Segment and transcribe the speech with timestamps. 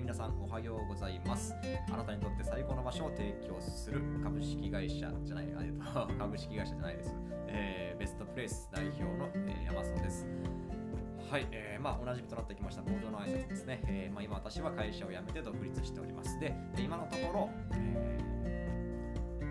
[0.00, 1.52] 皆さんおはようございます。
[1.92, 7.16] あなたにとって最高の場所を提供する株式会社じゃないあえっと 株式会社じゃないです、
[7.48, 10.24] えーベストプレイス代表の、え山荘です。
[11.28, 12.82] はい、えーまあ、同じくとなってきました。
[12.82, 16.38] 冒頭の挨拶ですね、えーまあ、今私は会社を辞めて独立しております。
[16.38, 18.18] で今のところ、え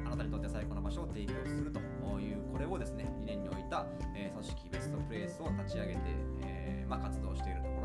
[0.05, 1.79] あなたにとって最高の場所を提供すると
[2.21, 3.85] いうこれをですね理念に置いた、
[4.15, 5.99] え組織ベストプレイスを立ち上げて、
[6.45, 7.76] えまあ、活動していると。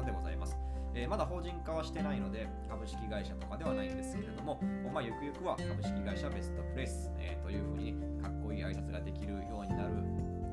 [0.94, 4.60] えーまだ法人化はしてないので株式会社とかではないんですけれども、
[4.92, 7.92] まあ、ゆくゆくは株式会社ベストプレイス、えーというふうに
[8.22, 9.94] かっこいい挨拶ができるようになる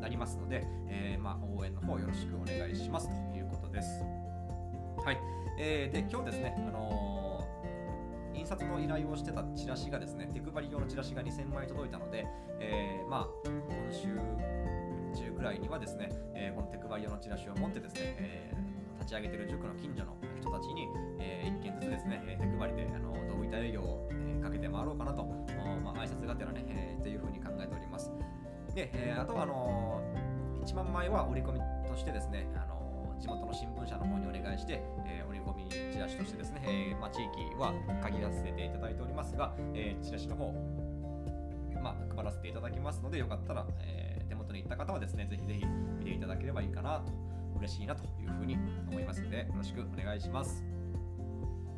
[0.02, 4.02] なりますので、えーまあ、応援の方よろしくお願いしますということです。
[5.04, 5.18] はい、
[5.60, 7.20] えーで今日ですね、あのー
[8.40, 12.26] 印刷の依頼をしてたチラシがですね、手配り用のチラシが2000枚届いたので、
[12.62, 14.08] えーまあ、今週
[15.22, 18.69] 中くらいにはですね、えこの手配り用のチラシを持ってですね、えー
[19.10, 25.26] 立ち上げてる塾の近所の人たちに、え1件ずつですね、えー手配りであの道具板営業を、えかけて回ろうかなと、
[25.84, 28.12] まあ、挨拶がてらね、えーというふうに考えております。
[28.76, 30.00] で、えあとはあの
[30.64, 40.54] 1万枚は折り込みとしてですね、あの地元の新聞社の方にお願いして、えー折り込みチラシとしてですね、えーまあ、地域は限らせていただいておりますが、えーチラシの方、
[41.82, 45.66] まあ、配らせていただきますので、よかったら、え手元に行った方はですね、ぜひぜひ
[45.98, 47.29] 見ていただければいいかなと、
[47.60, 48.58] 嬉しいなというふうに
[48.90, 50.64] 思いますので、よろしくお願いします。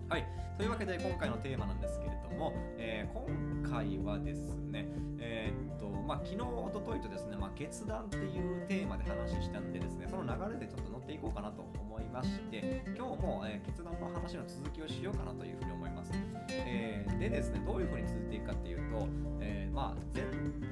[0.09, 4.85] はい、というわけで今回のテーマなんですけれども、えー今回はですね、
[5.19, 16.11] えーっとまあ、昨日、おとといとですね、まあ、決断っていうテーマで話したんでですね、その流れでちょっと乗っていこうかなと思いまして、今日も、えー決断の話の続きをしようかなというふうに思います。
[16.49, 19.07] えでですね、どういうふうに続いていくかっていうと、
[19.39, 20.25] えまあ、前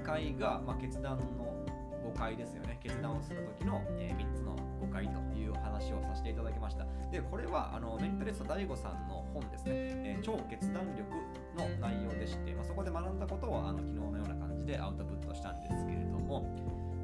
[0.04, 1.66] 回が、ま、決断の
[2.04, 2.78] 誤解ですよね。
[2.84, 6.86] 決断をする時の、え3つの誤解という話をさせていただきました。
[7.12, 11.10] で、これはあのメンタリスト DAIGO さんの本ですね、えー超決断力
[11.58, 16.46] の内容でして、まあ、そこで学んだことをあの昨日のような感じでアウトプットしたんですけれども、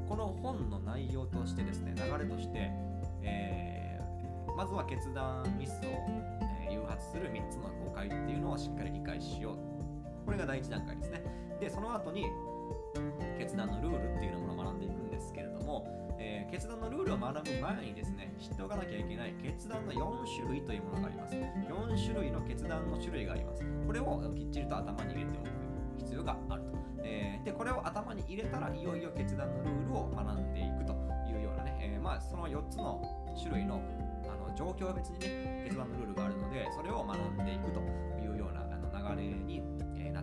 [0.08, 2.70] この本の内容としてですね、流れとして、
[3.22, 3.86] えー
[4.56, 9.56] まずは決断ミスを、えー誘発する3つの誤解っていうのをしっかり理解しよう。
[10.24, 11.22] これが第一段階ですね。
[11.60, 12.26] で、その後に
[13.38, 14.88] 決断のルールっていうものを学んでい
[16.50, 21.34] 決断のルールを学ぶ前にですね、知っておかなきゃいけない決断の4種類というものがあります。
[21.34, 23.64] 4種類の決断の種類があります。
[23.86, 25.48] これをきっちりと頭に入れておく
[25.98, 26.76] 必要があると。
[27.02, 30.92] えで、これを頭に入れたらいよいよ決断のルールを学んでいくと
[31.28, 33.02] いうようなね、えーまあその4つの
[33.36, 33.80] 種類の
[34.24, 37.80] あの状況別にね、決断のルールがあるので、それを学んでいくと
[38.22, 39.62] いうようなあの流れに、
[39.96, 40.15] えー。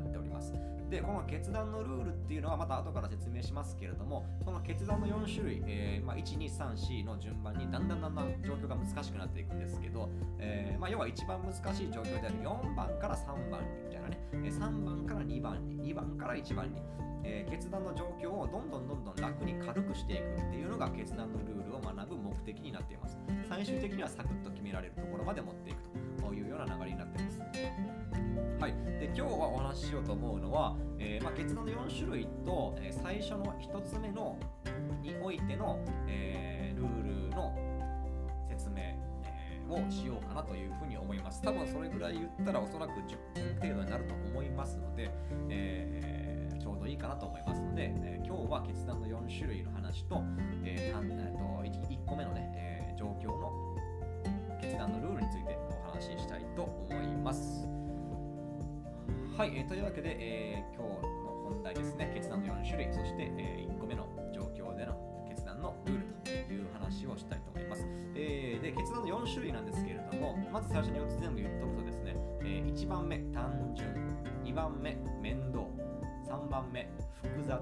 [0.94, 16.82] で、この決断のルールっていうのはまた後から説明しますけれども、この決断の4種類、えーまあ、1、2、3、4の順番にだんだんだんだん状況が難しくなっていくんですけど、えーまあ、要は一番難しい状況である4番から3番にみたいなね、3番から2番に、2番から1番に、
[17.24, 23.18] えー決断の状況をどんどんどんどん楽に軽くしていくっていうのが決断のルールを学ぶ目的になっています。
[23.50, 25.90] 最終的にはサクッと決められるところまで持っていくと
[26.54, 27.40] ような流れになってます。
[28.60, 34.38] はい、で今日はお話ししようと思うのは、えーまあ、決断の4種類と、え最初の1つ目の
[35.02, 37.56] においての、えールールの
[38.50, 38.94] 説明、
[39.70, 41.42] をしようかなというふうに思います。
[41.42, 45.10] 多分それぐらい言ったらおそらく10分程度になると思いますので、
[45.50, 46.24] えー
[46.64, 50.24] ちょうどいいかなと思いますので、えー今日は決断の4種類の話と,、
[50.64, 51.44] えーと
[51.90, 53.52] 1, 個目のね、え状況の
[54.62, 55.58] 決断のルールについて
[56.04, 57.66] 話したいと思います。
[59.38, 61.10] はい、えーというわけで、えー今日の
[61.44, 64.96] 本題ですね、決断の4種類、そして、え1個目の状況での
[65.30, 67.86] 決断のルールという話をしたいと思います。
[68.16, 73.88] えーで、決断の4種類なんですけれども、まず最初に4つ全部言っとくとですね、え1番目、単純、
[74.44, 75.64] 2番目、面倒、
[76.28, 76.90] 3番目、
[77.24, 77.60] 複雑、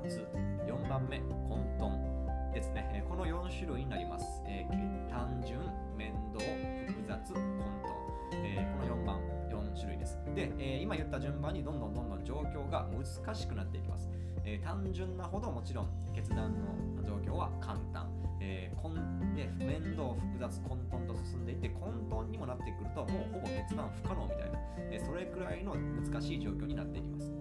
[0.65, 4.41] 4番目、混沌ですね、えこの4種類になります。
[4.47, 4.65] え
[5.09, 5.59] 単純、
[5.95, 6.43] 面倒、
[6.87, 7.43] 複雑、混
[7.83, 8.00] 沌、
[8.33, 9.19] えーこの4番、
[9.49, 10.17] 4種類です。
[10.35, 14.09] で、えー今言った順番にどんどんどんどん状況が難しくなっていきます。
[14.45, 16.53] えー単純なほどもちろん決断
[16.95, 18.09] の状況は簡単。
[18.43, 24.59] えー、で面倒、複雑、混沌と進んでいって混沌にもなってくるともうほぼ決断不可能みたいな、
[24.91, 27.31] えーそれくらいの難しい状況になっていきます。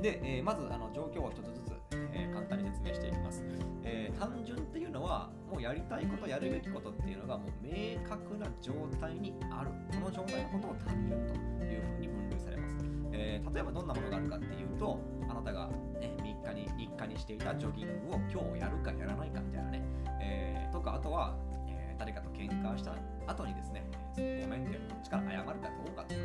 [0.00, 1.73] で、えーまずあの状況を一つずつ、
[2.14, 3.44] えー簡単に説明していきます、
[3.82, 11.18] えー単純っていうのはもうやりたいことやるべきことっていうのがもう明確な状態にあるこの状態のことを単純
[11.58, 12.76] というふうに分類されます、
[13.12, 15.68] えー例えばどんなものがあるかっていうとあなたが、
[16.00, 19.82] ね、3日に日課にしていたジョギングを今日やるかやらないかみたいなね、
[20.20, 21.36] えとかあとは、
[21.68, 22.94] え誰かと喧嘩した
[23.26, 23.84] 後にですね、
[24.16, 26.20] ごめんってこっちから謝るかどうかとか、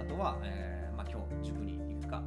[0.00, 2.22] あとは、えまあ、今日塾に行くか、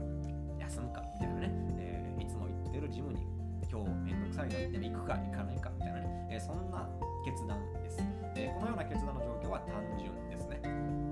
[0.60, 3.21] 休むかみたいなね、えーいつもてるジムに
[3.69, 6.89] 今日めんどくさいなって行くか行かないかみたいなね、えーそんな
[7.23, 7.99] 決断です、
[8.35, 10.59] えーこのような決断の状況は単純ですね。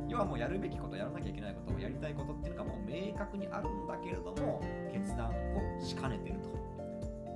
[0.10, 4.62] 要はもうやるべきこと、やらなきゃいけないことを、やりたいことっていうのがもう明確にあるんだけれども、
[4.92, 6.50] 決断をしかねてると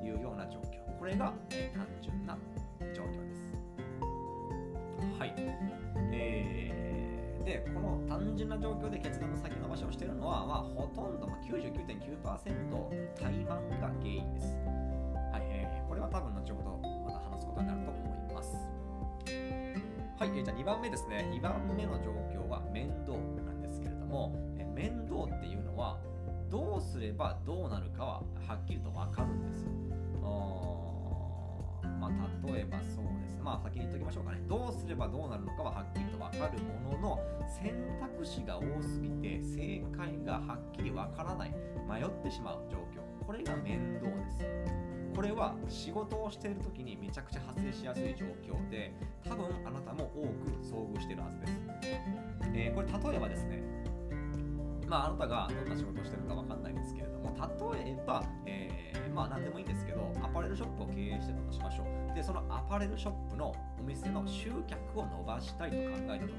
[0.05, 0.99] いうような状況。
[0.99, 1.31] これが、
[1.73, 2.37] 単純な
[2.93, 3.45] 状況です。
[5.19, 5.33] はい。
[6.11, 6.84] えー
[7.45, 12.23] で、この単純な状況で決断の先延ばしをしているのは、まあ、ほとんど、99.9%
[13.15, 13.47] 怠慢
[13.79, 14.47] が原因です。
[15.31, 18.55] はい、えーこれは多分後ほどまた話すことになると思います。
[18.55, 21.29] はい、えーじゃあ2番目ですね。
[21.31, 23.13] 2番目の状況は面倒
[23.45, 25.99] なんですけれども、えー面倒っていうのは、
[26.49, 28.13] どうすればどうなるかは
[28.47, 29.65] はっきりと分かるんです。
[30.23, 30.74] あー
[31.95, 33.41] まあ、例えばそうですね。
[33.43, 34.41] まあ、先に言っておきましょうかね。
[34.47, 41.53] どうすればどうなるのかははっきりと分かるものの、選択肢が多すぎて正解がはっきりわからない。
[41.87, 43.25] 迷ってしまう状況。
[43.25, 44.85] これが面倒です。
[45.15, 48.91] これは仕事をしている時にめちゃくちゃ発生しやすい状況で
[49.23, 51.53] 多分あなたも多く遭遇しているはずです、
[52.53, 53.63] えーこれ例えばですね。
[54.87, 57.35] まああなたがどんな仕事をしてるかわかんないんですけれども
[57.73, 66.33] 例えば、えーまあ何でもいいんですけどアパレルショップを経営してたとしましょうでそのアパレルショップのお店の集客を伸ばしたいと考えた時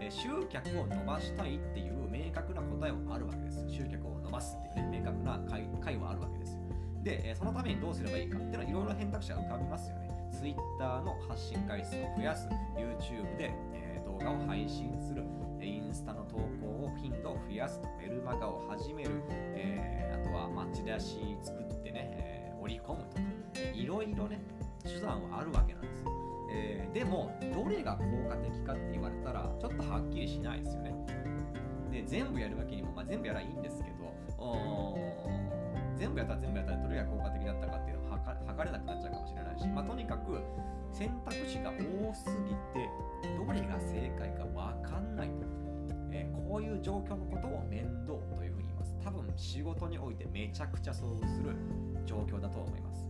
[0.00, 3.64] えー集客を伸ばしたいっていう明確な答えはあるわけです。
[3.68, 6.58] 集客を伸ばすっていうね、明確な回回はあるわけです。
[7.02, 10.10] で、えーそのためにどうすればいいかっていうのはいろいろ選択肢が浮かびますよね。
[10.32, 10.56] Twitter
[11.02, 13.85] の発信回数を増やす、YouTube で、えー
[14.26, 15.22] 動画を配信する、
[15.62, 23.22] インスタの投稿を頻度を増やすと、メルマガを始める、えーあとは、まあ、チラシ作ってね、えー織り込むとか、
[23.72, 24.40] いろいろね、
[24.82, 26.10] 手段はあるわけなんですよ。
[26.50, 30.94] えーでもどれが効果的かって言われたらちょっとはっきりしないですよね
[31.92, 34.14] で全部やるわけにも、まあ、全部やらいいんですけど
[36.06, 40.38] 全部やったら全部やったらどれが効果的だったかっていうのは測れなくなっちゃうかもしれないし、まあ、とにかく
[40.92, 42.88] 選択肢が多すぎて
[43.34, 45.30] どれが正解か分かんない、
[46.12, 51.56] えーこういう状況のことを面倒というふうに言います多分仕事においてめちゃくちゃ遭遇する
[52.06, 53.06] 状況だと思います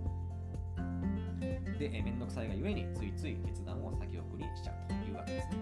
[1.79, 5.57] で、えー、めんどくさいがゆえについつい決断を先送りしちゃうというわけですね。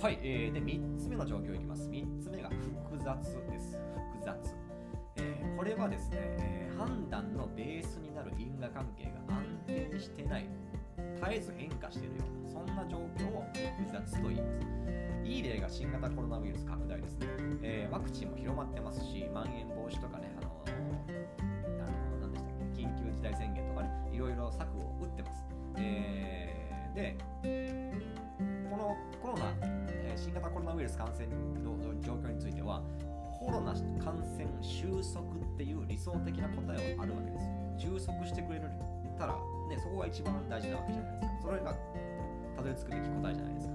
[0.00, 1.88] はい、えー、で、3つ目の状況いきます。
[1.88, 3.16] 3つ目が複雑
[3.50, 3.78] です。
[4.20, 4.63] 複雑。
[5.76, 10.48] れはですね、えー判断のベースになる因果関係が安定してない、
[10.96, 13.44] 絶えず変化しているような、そんな状況を
[13.78, 14.60] 複雑と言います。
[15.24, 17.26] いい例が新型コロナウイルス拡大ですね。
[17.62, 20.70] えーワクチンも広まってますし、まん延防止とかね、あのあ
[22.20, 25.44] の何でしたっけ、緊急事態宣言とかね、いろいろ策を打ってます。
[25.76, 27.16] えーで、
[28.68, 31.26] このコロナ、え新型コロナウイルス感染
[31.62, 32.82] の状況については、
[33.44, 38.00] コロナ感染収束っていう理想的な答えはあるわけですよ。
[38.00, 38.70] 収束してくれる
[39.18, 39.34] たら、
[39.68, 41.42] ね、そこが一番大事なわけじゃないですか。
[41.42, 41.74] それが
[42.56, 43.74] たどり着くべき答えじゃないですか。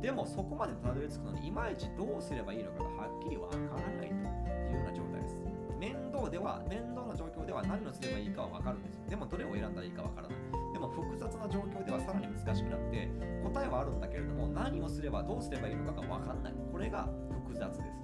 [0.00, 3.62] でもそこまでたどり着くのにいまいちどうすればいいのかがはっきりわから
[3.92, 5.36] ないというような状態です。
[5.78, 9.02] 面倒では、面倒な状況では何をすればいいかはわかるんですよ。
[9.08, 10.38] でもどれを選んだらいいかわからない。
[10.72, 13.08] でも複雑な状況ではさらに難しくなって、
[13.44, 16.54] 答えはあるんだけれども、何をすればどうすればいいのかがわかんない。
[16.72, 17.08] これが
[17.46, 18.00] 複雑です。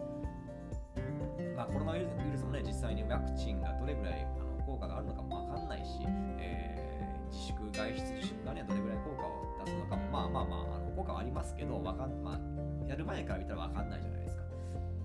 [1.69, 2.09] あ、コロナウイル
[2.39, 6.01] スもね、実際にワクチンがどれぐらいあの効果があるのかもわかんないし、
[6.39, 6.87] えー
[7.31, 14.43] 自粛、外出自粛がね、どれぐらい効果を出すのかも、まあまあまあ、あの効果はありますけど、わかんまあ、やる前から見たらわかんないじゃないですか。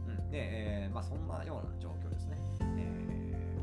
[0.07, 2.37] うん、で、えーまあ、そんなような状況ですね。
[2.77, 3.01] えー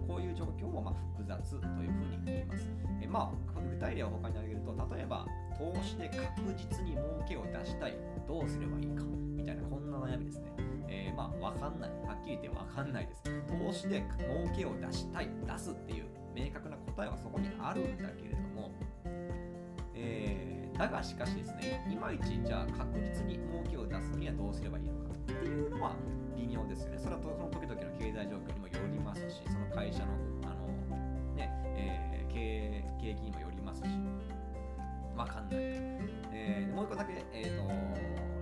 [0.09, 2.65] こういう状況をまあ複雑というふうに言います。
[3.03, 5.27] えーまあ、具体例を他に挙げると、例えば、
[5.59, 9.05] 投資で確実に儲けを出したい、どうすればいいか、
[9.37, 10.68] みたいな、こんな悩みですね。
[10.89, 11.91] えーまあ、わかんない。
[12.07, 13.23] はっきり言ってわかんないです。
[13.47, 18.71] 投資で儲けを出したい、出すっていう明確な答えはそこにあるんだけれども、
[19.95, 25.97] えーだがしかしですね、いまいちじゃあ確実に儲けを出すにはどうすればいいのかっていうのは
[26.37, 26.99] 微妙ですよね。
[26.99, 30.13] それはその時々の経済状況にもよりますし、その会社の
[30.45, 33.87] あの、ねえー経営景気にもよりますし、
[35.17, 35.59] わかんない。
[35.59, 37.65] えーもう一個だけ、えー、と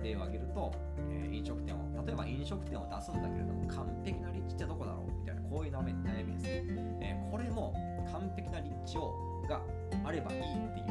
[0.03, 0.71] 例を挙げると、
[1.11, 6.97] えー飲食店を、例えば飲食店を出すんだけれども、完璧な立地ってどこだろうみたいな、こういう悩み悩みですね。
[7.01, 7.73] えーこれも
[8.11, 9.61] 完璧な立地をが
[10.03, 10.85] あればいいっていう、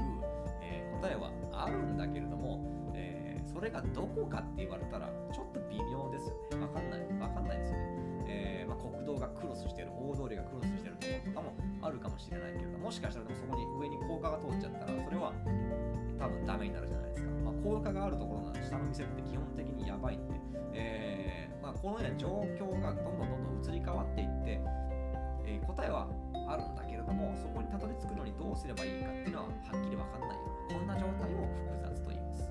[0.63, 6.67] えー答えはあるんだけれども、えそれがどこかって言われたら、ちょっと微妙ですよね。
[6.67, 7.01] わかんない。
[7.21, 7.87] わかんないですよね。
[8.29, 11.53] えまあ、国道がクロスしてる、大通りがクロスしてるところとかも
[11.87, 15.33] あるかもしれないけれどもしかしたらでもそこに上に高架が通っちゃったら、それは
[16.19, 17.31] 多分ダメになるじゃないですか。
[17.45, 20.35] まあ、効果があるところの下の店って基本的にやばいんで、
[20.75, 24.61] えーまあ、このような状況がどんどんどんどん移り変わっていって、
[25.47, 26.09] えー、答えは
[26.49, 32.47] あるんだけれどもそこにたどり着くのにどうすればいいかっていうのははっきり分かんないよこんな状態を複雑と言います。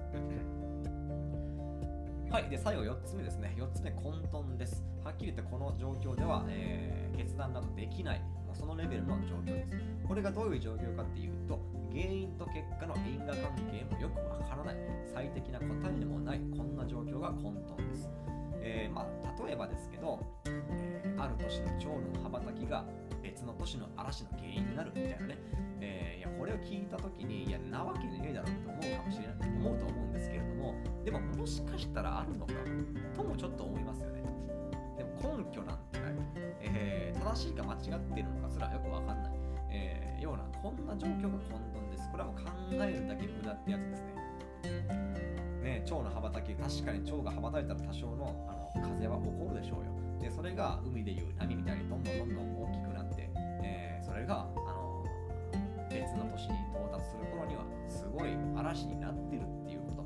[2.36, 3.56] はい、で最後4つ目ですね。
[3.58, 4.84] 4つ目、混沌です。
[5.06, 9.70] はっきり言ってこの状況では、えー、決断などできない、もうそのレベルの状況です。
[10.06, 11.60] これがどういう状況かっていうと、
[11.96, 14.76] 原因と結果の因果関係もよくわからない、
[15.14, 18.10] 最適な答えでもない、こんな状況が混沌です。
[18.60, 22.84] えー、まあ、例えばですけど、えー、ある年の蝶の羽ばたきが
[23.24, 25.38] 別の都市の嵐の原因になるみたいなね、
[25.80, 29.38] えー、いやこれを聞いた時にいやなわけねえだろって思うかもしれない。
[29.38, 32.54] と思うと思うんですけれどもでももしかしたらあるのか
[33.16, 34.24] ともちょっと思いますよね。
[34.98, 36.14] でも根拠なんてない、
[36.62, 37.80] えー、正しいか間違っ
[38.14, 39.34] ているのかすらよくわかんない、
[39.72, 41.85] えー、ようなこんな状況が混沌
[42.16, 44.16] これはもう考えるだけ無駄ってやつですね。
[45.62, 49.92] ね蝶の羽ばたき確かに蝶が羽ばたいたら多少のあの風は起こるでしょうよ。
[50.24, 55.04] でそれが海でいう波みたいにどんどんどんどん大きくなって、えー、それがあの
[55.92, 60.04] 別の都市に到達する頃にはすごい嵐になってるっていうこと。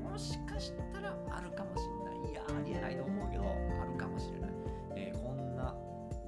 [0.00, 2.32] もしかしたらあるかもしれない。
[2.32, 4.50] いやありえないと思うけどあるかもしれない、
[4.96, 5.76] えー、こんな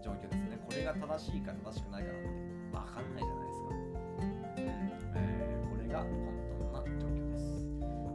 [0.04, 0.60] 状況ですね。
[0.68, 2.28] これが正しいか正しくないかなんて
[2.68, 3.51] 分かんないじゃない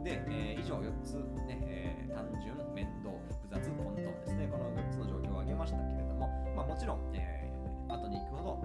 [0.08, 4.48] で、えー、以上4つね、えー、単純面倒複雑混沌ですね。
[4.50, 8.64] この4つの状況を挙げましたけれども、まあ、もちろん、えー、後に行くほ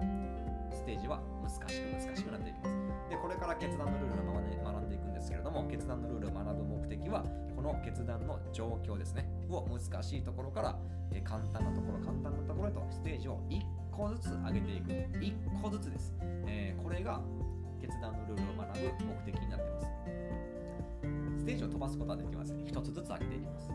[0.72, 2.76] ステージは難しく難しくなっていきます。
[3.10, 7.22] でこれから決断のルールを学んでいくんですけれども決断のルールを学ぶ目的は
[7.54, 9.28] この決断の状況ですね。
[9.50, 10.78] を難しいところから、
[11.12, 13.60] え簡単なところ簡単なところへとステージを1
[13.92, 14.90] 個ずつ上げていく。
[15.20, 16.14] 1個ずつです、
[16.46, 17.20] え、これが
[17.80, 20.23] 決断のルールを学ぶ目的になっています。
[21.44, 22.64] ステージを飛ばすことはできません。
[22.64, 23.68] 1つずつ上げていきます。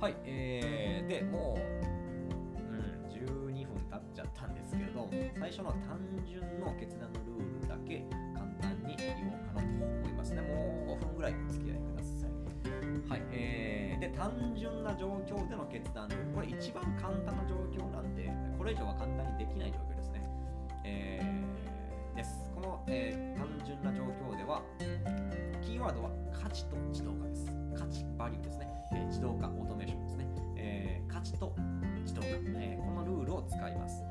[0.00, 5.08] はい、えー、でもう、うん、12分経っちゃったんですけれど
[5.38, 8.02] 最初の単純の決断のルールだけ
[8.34, 10.42] 簡単に言おうかなと思いますね。
[10.42, 13.10] もう5分ぐらいお付き合いください。
[13.10, 20.22] はい、えー、で単純な状況での決断ルールこれ一番簡単な状況なんでこれ以上は簡単にできない状況ですね。
[20.84, 22.50] えー、です。
[22.56, 24.62] この、えー、単純な状況では
[25.68, 27.44] キーワードは価値と自動化です。
[27.76, 28.66] 価値バリューですね。
[28.90, 31.54] えー、自動化オートメーションですね、えー、価値と
[32.00, 34.02] 自動化、えー、このルールを使います。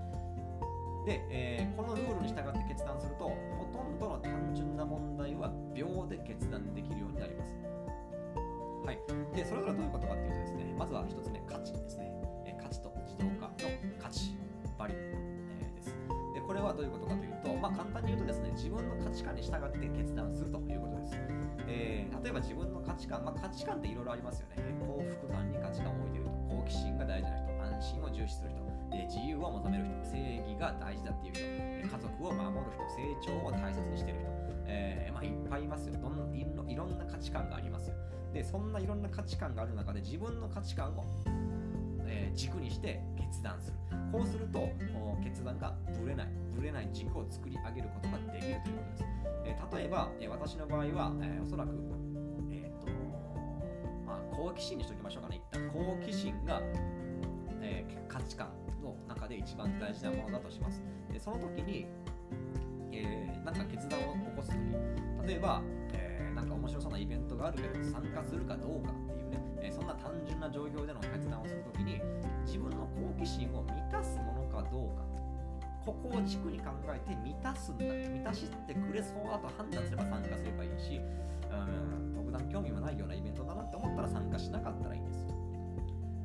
[1.07, 3.33] で、え、このルールに従って決断するとほ
[3.73, 7.57] とんどの単純な問題は秒で決断できるようになります。
[8.85, 8.99] はい、
[9.35, 12.05] でそれぞれどういうことかっていうとですねまずは1つ目価値ですね、
[12.45, 13.55] え価値と自動化の
[13.99, 14.37] 価値
[14.77, 15.26] バリュー、
[16.57, 21.15] れはどういうことかというと、まあ、簡単に言うとですね自分の価値観に従って決断するということです。
[21.69, 24.57] えー、例えば自分の価値観、まあ、価値観っていろいろありますよね。
[24.81, 28.63] 幸福感に価値観を置いている人、好奇心が大事な人、安心を重視する人、
[28.95, 34.27] え、自由を求める人、正義が大事だっていう人、え、家族を守る人、成長を大切にしている人、
[34.65, 35.95] えー、まあ、いっぱいいますよ。
[35.99, 36.63] どんいろ。
[36.67, 37.95] いろんな価値観がありますよ。
[38.33, 41.05] で、そんないろんな価値観がある中で自分の価値観を、
[42.07, 43.77] え軸にして決断する。
[44.11, 44.69] こうすると
[45.23, 49.03] 決断がぶれない、ぶれない軸を作り上げることができるということです。
[49.45, 51.69] え例えば、え私の場合は、えおそらく、
[52.51, 52.87] えーと
[54.05, 56.61] まあ、好奇心にしておきましょうかね一旦好奇心が、
[57.61, 58.49] え、価値観
[58.81, 61.85] の中で一番大事なものだとしますでその時に、
[62.91, 65.61] え、なんか決断を起こす時例えば、
[65.93, 69.16] えー、か面白そうなイベントがあるけど参加するかどうかって、
[69.61, 72.01] えそんな単純な状況での決断をする時に
[72.45, 75.07] 自分の好奇心を満たすものかどうか。
[75.85, 77.85] ここを軸に考えて満たすんだ。
[77.85, 85.21] 満たしてくれそうだと判断すれば参加すればいいしうん特段興味もないようなイベントだなって思ったら参加しなかったらいいんです。
[85.21, 85.37] よ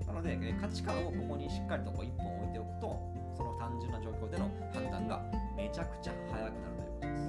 [0.08, 5.22] なので価値観をここにしっかりとこう一本置いておくとその単純な状況での判断が
[5.56, 7.22] めちゃくちゃ早くなるということです、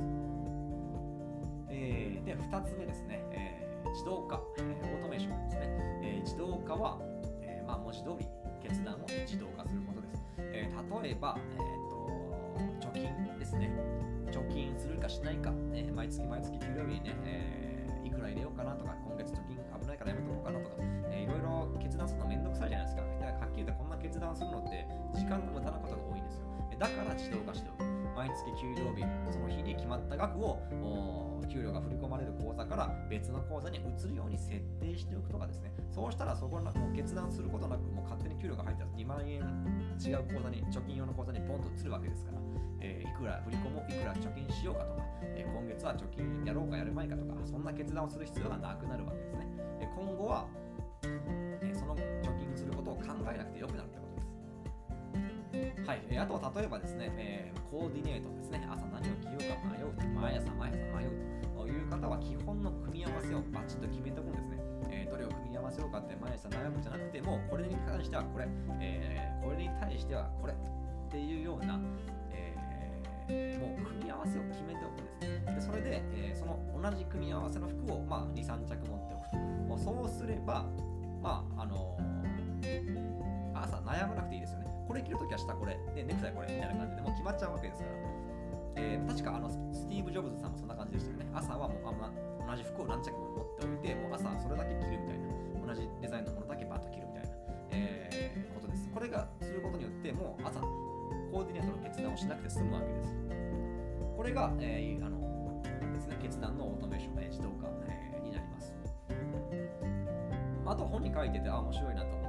[1.70, 5.73] えー、で2つ目ですね、えー、自動化、えー、オートメーションですね、
[6.24, 7.00] 自動化は、
[7.42, 8.26] えまあ、文字通り
[8.62, 11.84] 決断を自動化することです、え例えば、えー
[12.94, 13.72] 金ですね。
[14.32, 20.76] 貯金するかしないか、ね、毎月毎月給料日にね、え、いくら入れようかなとか今月貯金危ないからやめとこうかなとか、
[21.12, 23.04] えー、いろいろ決断するのめんどくさいじゃないですか。
[23.20, 26.44] だからはっきり言ってこんな決断するのって時間の無駄なことが多いんですよ。
[26.80, 27.93] だから自動化しておく。
[28.24, 29.04] 毎月給料日
[29.34, 30.58] その日に決まった額を
[31.52, 35.74] 給料が振り込まれる口座から別の口座に移るように設定しておくとかですね。
[35.92, 39.42] そうしたらそこのもう決断することなくもう勝手に給料が入ったら2万円
[40.00, 42.38] 違う口座に貯金用の口座にポンと移るわけですから、
[42.80, 45.04] えー、いくら振り込もういくら貯金しようかとか、
[45.36, 49.48] えー、今月は貯金やろうかやるまいかとかそんな決断をする必要がなくなるわけですね、
[49.82, 50.48] え今後は、
[51.04, 53.04] えその貯金することを考
[53.34, 54.00] えなくてよくなるってこと。
[54.00, 54.03] です
[55.86, 58.66] はい、えー、あとは例えばですね、えー、コーディネートですね。
[58.72, 61.12] 朝何を着ようか迷う毎朝毎朝迷う
[61.60, 64.58] という方は基本の組み合わせをバチッと決めておくんですね、
[64.90, 68.48] えー、どれを組み合わせようかって毎朝悩むんじゃなくてもこれに関してはこれ、
[68.80, 70.56] えー、これに対してはこれっ
[71.12, 71.78] ていうような、
[72.32, 75.56] えー、もう組み合わせを決めておくんですね。
[75.56, 79.38] でそれで、えー、その同じ組み合わせの服を、まあ、23着持っておくと。
[79.68, 80.66] もうそうすれば
[81.22, 81.98] まああの
[83.54, 84.73] 朝悩まなくていいですよね。
[84.88, 88.14] これ着るときは下これでネクタイこれみたいな感じでもう決まっちゃうわけですから
[88.76, 91.28] えー、確かあのスティーブ・ジョブズさんもそんな感じでしたよね。
[91.34, 92.12] 朝はもうあんま
[92.50, 95.30] 同じ服を何着も持っておいて、もう朝それだけ着るみたいな、
[95.66, 97.30] 同じデザインのものだけバッと着るみたいな、
[97.72, 98.90] えー、ことです。
[98.90, 103.16] これがすることによって、もう朝、コーディネートの決断をしなくて済むわけです。
[104.18, 105.62] これが、えー、あの
[105.94, 108.76] ですね、決断のオートメーション、えー、自動化、えー、になります。
[110.66, 112.23] あと本に書いてて、あ、面白いなと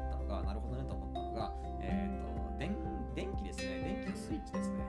[3.25, 4.85] 電、気ですね、電気のスイッチですね。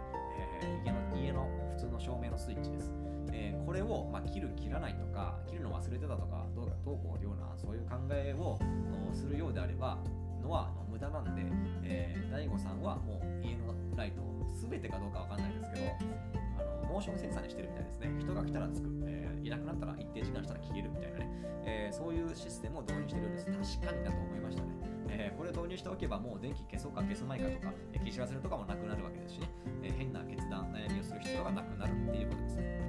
[0.62, 2.92] えー、家の家の普通の照明のスイッチです。
[3.32, 8.60] えー、これを、まあ、切る、切らないとか、切るの忘れてたとか、どうどうこうような、そういう考えを
[9.14, 9.98] するようであれば、
[10.44, 11.44] のは無駄なんで、
[11.84, 14.22] えー、大悟さんはもう家のライト、
[14.54, 15.86] すべてかどうかわかんないですけど、
[16.60, 18.12] あのモーションセンサーにしてるみたいですね。
[18.20, 21.30] 人が来たらつく、えー、いなくなったら一定時間したら消えるみたいなね、
[21.66, 23.80] えー、そういうシステムを導入してるようです。
[23.80, 24.95] 確かにだと思いましたね。
[25.10, 29.50] えー、これを導入しておけばもう電気消そうか消すまいかとか、えー、消し忘れとかもなくなるわけですしね、
[29.84, 32.86] えー、変な決断、悩みをする必要がなくなるっていうことですね。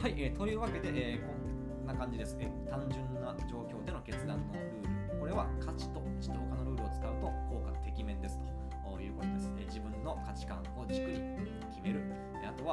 [0.00, 1.32] はい、えー、というわけで、えー、こ
[1.84, 2.70] んな感じです、えー。
[2.70, 5.20] 単純な状況での決断のルール。
[5.20, 8.38] これは価値と自動化のルールを使うと効果てきめんです
[8.84, 9.52] ということです。
[9.58, 11.20] えー、自分の価値観を軸に
[11.68, 12.00] 決める。
[12.42, 12.64] えあと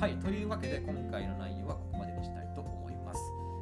[0.00, 3.20] はい、というわけで今回の内容はここまでにしたいと思います。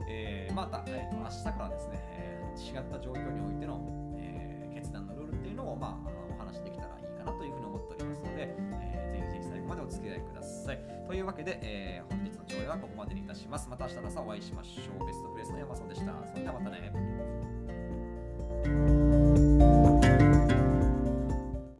[0.09, 3.83] えー、また、えーと、明日からですね、えー、違った状況においての、
[4.16, 10.79] えー、決断のルールっていうのを、まあ、お話できたらいいかなというふうに思っておりますので、えー、ぜひぜひ最後までお付き合いください。
[11.09, 13.68] というわけで、えー、本日の上映はここまでにいたします。
[13.68, 15.07] また明日の朝お会いしましょう。
[15.09, 16.14] ベストプレイスの山さんでした。
[16.24, 16.92] それではまたね。